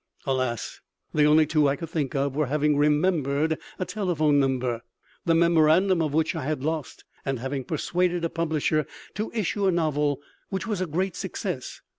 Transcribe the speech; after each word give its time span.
Alas, 0.25 0.81
the 1.13 1.25
only 1.25 1.45
two 1.45 1.67
I 1.69 1.75
could 1.75 1.91
think 1.91 2.15
of 2.15 2.35
were 2.35 2.47
having 2.47 2.75
remembered 2.75 3.59
a 3.77 3.85
telephone 3.85 4.39
number, 4.39 4.81
the 5.25 5.35
memorandum 5.35 6.01
of 6.01 6.11
which 6.11 6.35
I 6.35 6.43
had 6.43 6.63
lost; 6.63 7.03
and 7.23 7.37
having 7.37 7.63
persuaded 7.63 8.25
a 8.25 8.29
publisher 8.31 8.87
to 9.13 9.31
issue 9.35 9.67
a 9.67 9.71
novel 9.71 10.19
which 10.49 10.65
was 10.65 10.81
a 10.81 10.87
great 10.87 11.15
success. 11.15 11.81